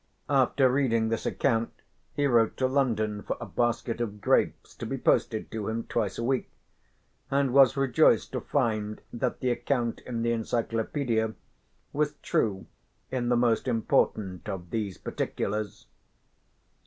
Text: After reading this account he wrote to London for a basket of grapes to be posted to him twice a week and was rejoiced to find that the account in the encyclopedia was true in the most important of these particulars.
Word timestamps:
After 0.31 0.67
reading 0.67 1.09
this 1.09 1.27
account 1.27 1.71
he 2.15 2.25
wrote 2.25 2.57
to 2.57 2.65
London 2.65 3.21
for 3.21 3.37
a 3.39 3.45
basket 3.45 4.01
of 4.01 4.19
grapes 4.19 4.73
to 4.77 4.87
be 4.87 4.97
posted 4.97 5.51
to 5.51 5.67
him 5.67 5.83
twice 5.83 6.17
a 6.17 6.23
week 6.23 6.49
and 7.29 7.53
was 7.53 7.77
rejoiced 7.77 8.31
to 8.31 8.41
find 8.41 9.01
that 9.13 9.41
the 9.41 9.51
account 9.51 9.99
in 10.07 10.23
the 10.23 10.31
encyclopedia 10.31 11.35
was 11.93 12.15
true 12.23 12.65
in 13.11 13.29
the 13.29 13.37
most 13.37 13.67
important 13.67 14.49
of 14.49 14.71
these 14.71 14.97
particulars. 14.97 15.85